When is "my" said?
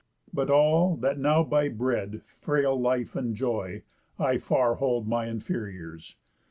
5.07-5.27